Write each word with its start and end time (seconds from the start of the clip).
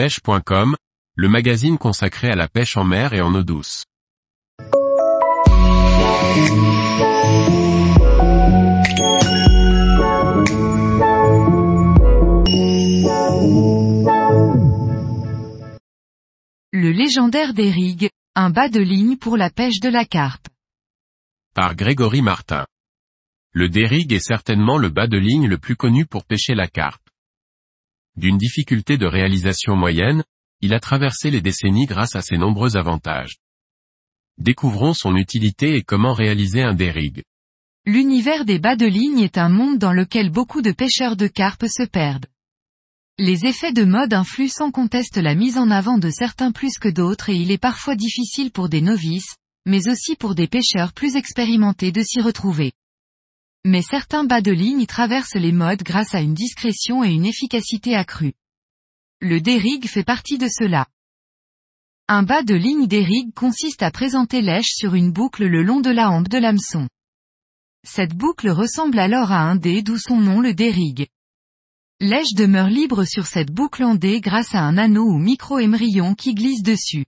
pêche.com, 0.00 0.76
le 1.14 1.28
magazine 1.28 1.76
consacré 1.76 2.30
à 2.30 2.34
la 2.34 2.48
pêche 2.48 2.78
en 2.78 2.84
mer 2.84 3.12
et 3.12 3.20
en 3.20 3.34
eau 3.34 3.42
douce. 3.42 3.84
Le 16.72 16.90
légendaire 16.92 17.52
Dérigue, 17.52 18.08
un 18.34 18.48
bas 18.48 18.70
de 18.70 18.80
ligne 18.80 19.18
pour 19.18 19.36
la 19.36 19.50
pêche 19.50 19.80
de 19.80 19.90
la 19.90 20.06
carpe. 20.06 20.48
Par 21.54 21.76
Grégory 21.76 22.22
Martin. 22.22 22.64
Le 23.52 23.68
Dérigue 23.68 24.14
est 24.14 24.26
certainement 24.26 24.78
le 24.78 24.88
bas 24.88 25.08
de 25.08 25.18
ligne 25.18 25.46
le 25.46 25.58
plus 25.58 25.76
connu 25.76 26.06
pour 26.06 26.24
pêcher 26.24 26.54
la 26.54 26.68
carpe. 26.68 27.09
D'une 28.16 28.38
difficulté 28.38 28.98
de 28.98 29.06
réalisation 29.06 29.76
moyenne, 29.76 30.24
il 30.60 30.74
a 30.74 30.80
traversé 30.80 31.30
les 31.30 31.40
décennies 31.40 31.86
grâce 31.86 32.16
à 32.16 32.22
ses 32.22 32.36
nombreux 32.36 32.76
avantages. 32.76 33.36
Découvrons 34.38 34.94
son 34.94 35.16
utilité 35.16 35.76
et 35.76 35.82
comment 35.82 36.12
réaliser 36.12 36.62
un 36.62 36.74
dérigue. 36.74 37.22
L'univers 37.86 38.44
des 38.44 38.58
bas 38.58 38.76
de 38.76 38.86
ligne 38.86 39.20
est 39.20 39.38
un 39.38 39.48
monde 39.48 39.78
dans 39.78 39.92
lequel 39.92 40.30
beaucoup 40.30 40.62
de 40.62 40.72
pêcheurs 40.72 41.16
de 41.16 41.26
carpe 41.26 41.66
se 41.66 41.84
perdent. 41.84 42.26
Les 43.18 43.44
effets 43.44 43.72
de 43.72 43.84
mode 43.84 44.14
influent 44.14 44.48
sans 44.48 44.70
conteste 44.70 45.18
la 45.18 45.34
mise 45.34 45.58
en 45.58 45.70
avant 45.70 45.98
de 45.98 46.10
certains 46.10 46.52
plus 46.52 46.78
que 46.78 46.88
d'autres 46.88 47.28
et 47.28 47.36
il 47.36 47.50
est 47.50 47.58
parfois 47.58 47.96
difficile 47.96 48.50
pour 48.50 48.68
des 48.68 48.80
novices, 48.80 49.36
mais 49.66 49.88
aussi 49.88 50.16
pour 50.16 50.34
des 50.34 50.46
pêcheurs 50.46 50.92
plus 50.92 51.16
expérimentés 51.16 51.92
de 51.92 52.02
s'y 52.02 52.20
retrouver. 52.20 52.72
Mais 53.64 53.82
certains 53.82 54.24
bas 54.24 54.40
de 54.40 54.52
ligne 54.52 54.86
traversent 54.86 55.34
les 55.34 55.52
modes 55.52 55.82
grâce 55.82 56.14
à 56.14 56.20
une 56.20 56.34
discrétion 56.34 57.04
et 57.04 57.10
une 57.10 57.26
efficacité 57.26 57.94
accrue. 57.94 58.32
Le 59.20 59.40
dérigue 59.40 59.86
fait 59.86 60.04
partie 60.04 60.38
de 60.38 60.48
cela. 60.48 60.86
Un 62.08 62.22
bas 62.22 62.42
de 62.42 62.54
ligne 62.54 62.86
dérigue 62.86 63.34
consiste 63.34 63.82
à 63.82 63.90
présenter 63.90 64.40
l'èche 64.40 64.72
sur 64.74 64.94
une 64.94 65.12
boucle 65.12 65.44
le 65.44 65.62
long 65.62 65.80
de 65.80 65.90
la 65.90 66.10
hampe 66.10 66.28
de 66.28 66.38
l'hameçon. 66.38 66.88
Cette 67.86 68.14
boucle 68.14 68.48
ressemble 68.48 68.98
alors 68.98 69.30
à 69.30 69.40
un 69.40 69.56
dé 69.56 69.82
d'où 69.82 69.98
son 69.98 70.16
nom 70.16 70.40
le 70.40 70.54
dérigue. 70.54 71.06
L'èche 72.00 72.32
demeure 72.34 72.68
libre 72.68 73.04
sur 73.04 73.26
cette 73.26 73.50
boucle 73.50 73.84
en 73.84 73.94
dé 73.94 74.22
grâce 74.22 74.54
à 74.54 74.60
un 74.60 74.78
anneau 74.78 75.04
ou 75.04 75.18
micro-émerillon 75.18 76.14
qui 76.14 76.32
glisse 76.32 76.62
dessus. 76.62 77.04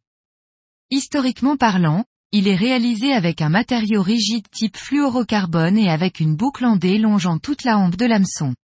Historiquement 0.91 1.57
parlant, 1.57 2.05
il 2.33 2.49
est 2.49 2.57
réalisé 2.57 3.13
avec 3.13 3.43
un 3.43 3.51
matériau 3.51 4.01
rigide 4.03 4.49
type 4.51 4.79
fluorocarbone 4.79 5.77
et 5.77 5.91
avec 5.91 6.19
une 6.19 6.35
boucle 6.35 6.65
en 6.65 6.77
dé 6.77 6.97
longeant 6.97 7.39
toute 7.39 7.63
la 7.63 7.77
hampe 7.77 7.97
de 7.97 8.07
l'hameçon. 8.07 8.55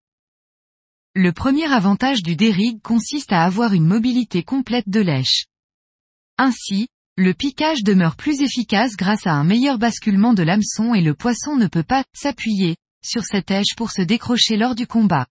Le 1.15 1.33
premier 1.33 1.71
avantage 1.71 2.23
du 2.23 2.35
dérigue 2.35 2.81
consiste 2.81 3.31
à 3.31 3.45
avoir 3.45 3.75
une 3.75 3.87
mobilité 3.87 4.43
complète 4.43 4.89
de 4.89 5.01
lèche. 5.01 5.45
Ainsi, 6.39 6.89
le 7.17 7.35
piquage 7.35 7.83
demeure 7.83 8.17
plus 8.17 8.41
efficace 8.41 8.97
grâce 8.97 9.27
à 9.27 9.33
un 9.33 9.45
meilleur 9.45 9.79
basculement 9.79 10.33
de 10.33 10.45
l'hameçon 10.45 10.95
et 10.95 11.03
le 11.03 11.15
poisson 11.15 11.57
ne 11.57 11.67
peut 11.67 11.83
pas 11.83 12.05
s'appuyer 12.15 12.77
sur 13.05 13.25
cette 13.25 13.51
èche 13.51 13.75
pour 13.77 13.91
se 13.91 14.03
décrocher 14.03 14.57
lors 14.57 14.77
du 14.77 14.87
combat. 14.87 15.27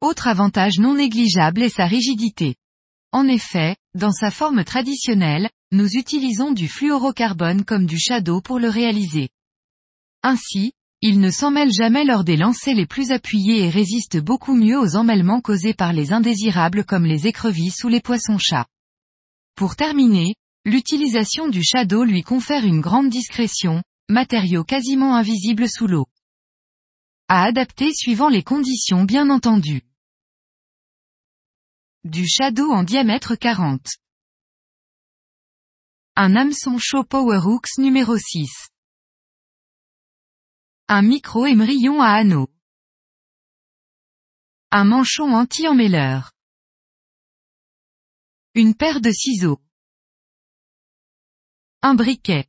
Autre 0.00 0.28
avantage 0.28 0.78
non 0.78 0.94
négligeable 0.94 1.62
est 1.62 1.74
sa 1.74 1.86
rigidité. 1.86 2.54
En 3.12 3.26
effet, 3.26 3.76
dans 3.94 4.12
sa 4.12 4.30
forme 4.30 4.62
traditionnelle, 4.64 5.50
nous 5.72 5.88
utilisons 5.96 6.50
du 6.50 6.68
fluorocarbone 6.68 7.64
comme 7.64 7.86
du 7.86 7.98
shadow 7.98 8.40
pour 8.40 8.58
le 8.58 8.68
réaliser. 8.68 9.28
Ainsi, 10.22 10.72
il 11.00 11.20
ne 11.20 11.30
s'emmêle 11.30 11.72
jamais 11.72 12.04
lors 12.04 12.24
des 12.24 12.36
lancers 12.36 12.74
les 12.74 12.86
plus 12.86 13.12
appuyés 13.12 13.64
et 13.64 13.70
résiste 13.70 14.18
beaucoup 14.18 14.54
mieux 14.54 14.78
aux 14.78 14.96
emmêlements 14.96 15.40
causés 15.40 15.72
par 15.72 15.92
les 15.92 16.12
indésirables 16.12 16.84
comme 16.84 17.06
les 17.06 17.26
écrevisses 17.26 17.84
ou 17.84 17.88
les 17.88 18.00
poissons-chats. 18.00 18.66
Pour 19.54 19.76
terminer, 19.76 20.34
l'utilisation 20.66 21.48
du 21.48 21.62
shadow 21.62 22.04
lui 22.04 22.22
confère 22.22 22.66
une 22.66 22.80
grande 22.80 23.08
discrétion, 23.08 23.82
matériau 24.08 24.64
quasiment 24.64 25.14
invisible 25.14 25.68
sous 25.68 25.86
l'eau. 25.86 26.06
À 27.28 27.44
adapter 27.44 27.94
suivant 27.94 28.28
les 28.28 28.42
conditions 28.42 29.04
bien 29.04 29.30
entendu. 29.30 29.82
Du 32.04 32.26
shadow 32.26 32.72
en 32.72 32.82
diamètre 32.82 33.36
40. 33.36 33.99
Un 36.22 36.36
hameçon 36.36 36.76
chaud 36.76 37.02
Powerhooks 37.02 37.78
numéro 37.78 38.18
6. 38.18 38.68
Un 40.88 41.00
micro-émerillon 41.00 42.02
à 42.02 42.08
anneau. 42.08 42.46
Un 44.70 44.84
manchon 44.84 45.32
anti-emmêleur. 45.32 46.32
Une 48.54 48.74
paire 48.74 49.00
de 49.00 49.10
ciseaux. 49.10 49.62
Un 51.80 51.94
briquet. 51.94 52.44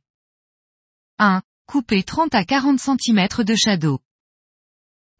1. 1.18 1.40
Couper 1.64 2.02
30 2.02 2.34
à 2.34 2.44
40 2.44 2.78
cm 2.78 3.26
de 3.42 3.54
shadow. 3.56 4.00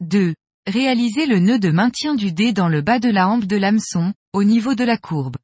2. 0.00 0.34
Réaliser 0.66 1.24
le 1.24 1.38
nœud 1.38 1.58
de 1.58 1.70
maintien 1.70 2.14
du 2.14 2.32
dé 2.32 2.52
dans 2.52 2.68
le 2.68 2.82
bas 2.82 2.98
de 2.98 3.08
la 3.08 3.28
hampe 3.28 3.46
de 3.46 3.56
l'hameçon, 3.56 4.12
au 4.34 4.44
niveau 4.44 4.74
de 4.74 4.84
la 4.84 4.98
courbe. 4.98 5.38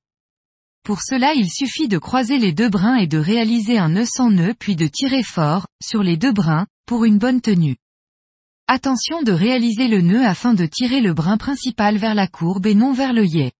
Pour 0.82 1.02
cela 1.02 1.34
il 1.34 1.50
suffit 1.50 1.88
de 1.88 1.98
croiser 1.98 2.38
les 2.38 2.52
deux 2.52 2.68
brins 2.68 2.96
et 2.96 3.06
de 3.06 3.18
réaliser 3.18 3.78
un 3.78 3.90
nœud 3.90 4.06
sans 4.06 4.30
nœud 4.30 4.54
puis 4.58 4.76
de 4.76 4.86
tirer 4.86 5.22
fort, 5.22 5.66
sur 5.82 6.02
les 6.02 6.16
deux 6.16 6.32
brins, 6.32 6.66
pour 6.86 7.04
une 7.04 7.18
bonne 7.18 7.40
tenue. 7.40 7.76
Attention 8.66 9.22
de 9.22 9.32
réaliser 9.32 9.88
le 9.88 10.00
nœud 10.00 10.26
afin 10.26 10.54
de 10.54 10.66
tirer 10.66 11.00
le 11.00 11.14
brin 11.14 11.38
principal 11.38 11.96
vers 11.96 12.14
la 12.14 12.26
courbe 12.26 12.66
et 12.66 12.74
non 12.74 12.92
vers 12.92 13.12
l'œillet. 13.12 13.52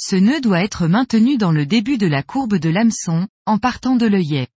Ce 0.00 0.16
nœud 0.16 0.40
doit 0.40 0.62
être 0.62 0.86
maintenu 0.86 1.36
dans 1.36 1.52
le 1.52 1.66
début 1.66 1.98
de 1.98 2.06
la 2.06 2.22
courbe 2.22 2.56
de 2.56 2.70
l'hameçon, 2.70 3.28
en 3.46 3.58
partant 3.58 3.96
de 3.96 4.06
l'œillet. 4.06 4.48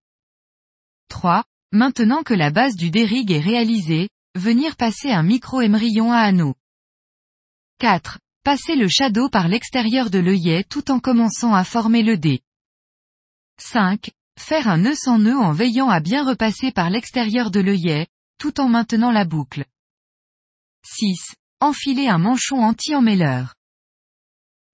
3. 1.09 1.43
Maintenant 1.71 2.23
que 2.23 2.33
la 2.33 2.51
base 2.51 2.75
du 2.75 2.89
dérigue 2.89 3.31
est 3.31 3.39
réalisée, 3.39 4.09
venir 4.35 4.75
passer 4.75 5.11
un 5.11 5.23
micro-émerillon 5.23 6.11
à 6.11 6.19
anneau. 6.19 6.55
4. 7.79 8.19
Passer 8.45 8.75
le 8.75 8.88
shadow 8.88 9.28
par 9.28 9.47
l'extérieur 9.47 10.11
de 10.11 10.19
l'œillet 10.19 10.63
tout 10.69 10.91
en 10.91 11.00
commençant 11.00 11.56
à 11.56 11.63
former 11.63 12.03
le 12.03 12.16
dé. 12.16 12.44
5. 13.59 14.11
Faire 14.39 14.67
un 14.67 14.78
nœud 14.78 14.94
sans 14.94 15.17
nœud 15.17 15.35
en 15.35 15.51
veillant 15.51 15.89
à 15.89 16.00
bien 16.00 16.23
repasser 16.23 16.72
par 16.72 16.91
l'extérieur 16.91 17.50
de 17.50 17.59
l'œillet, 17.59 18.05
tout 18.38 18.61
en 18.61 18.69
maintenant 18.69 19.09
la 19.09 19.25
boucle. 19.25 19.66
6. 20.85 21.34
Enfiler 21.59 22.07
un 22.07 22.19
manchon 22.19 22.57
anti-emmêleur. 22.57 23.55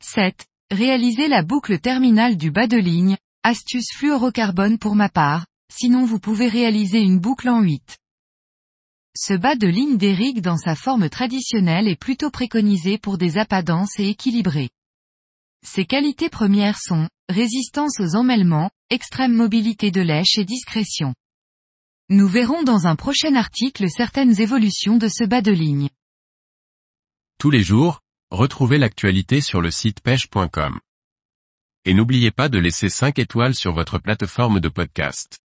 7. 0.04 0.46
Réaliser 0.70 1.30
la 1.30 1.42
boucle 1.42 1.80
terminale 1.80 2.36
du 2.36 2.52
bas 2.52 2.68
de 2.68 2.78
ligne, 2.78 3.16
astuce 3.44 3.94
fluorocarbone 3.96 4.80
pour 4.80 4.98
ma 4.98 5.08
part, 5.08 5.46
sinon 5.72 6.04
vous 6.04 6.20
pouvez 6.20 6.50
réaliser 6.50 7.00
une 7.00 7.20
boucle 7.20 7.48
en 7.48 7.62
8. 7.62 8.01
Ce 9.18 9.34
bas 9.34 9.56
de 9.56 9.68
ligne 9.68 9.98
d'Eric 9.98 10.42
dans 10.42 10.56
sa 10.56 10.74
forme 10.74 11.10
traditionnelle 11.10 11.90
est 11.90 12.00
plutôt 12.00 12.32
préconisé 12.32 12.98
pour 12.98 13.18
des 13.18 13.38
appâts 13.38 13.62
denses 13.62 14.00
et 14.00 14.08
équilibrés. 14.08 14.70
Ses 15.66 15.86
qualités 15.86 16.30
premières 16.30 16.80
sont, 16.80 17.10
résistance 17.28 18.00
aux 18.00 18.16
emmêlements, 18.16 18.72
extrême 18.90 19.34
mobilité 19.34 19.92
de 19.92 20.00
lèche 20.00 20.38
et 20.38 20.46
discrétion. 20.46 21.14
Nous 22.08 22.28
verrons 22.28 22.64
dans 22.64 22.88
un 22.88 22.96
prochain 22.96 23.36
article 23.36 23.90
certaines 23.90 24.40
évolutions 24.40 24.98
de 24.98 25.10
ce 25.10 25.26
bas 25.26 25.42
de 25.42 25.52
ligne. 25.52 25.90
Tous 27.38 27.50
les 27.50 27.64
jours, 27.64 28.00
retrouvez 28.30 28.78
l'actualité 28.78 29.42
sur 29.42 29.60
le 29.60 29.72
site 29.72 30.00
pêche.com. 30.00 30.80
Et 31.84 31.94
n'oubliez 31.94 32.32
pas 32.32 32.48
de 32.48 32.60
laisser 32.60 32.88
5 32.88 33.20
étoiles 33.20 33.56
sur 33.56 33.74
votre 33.74 34.00
plateforme 34.00 34.62
de 34.62 34.70
podcast. 34.70 35.41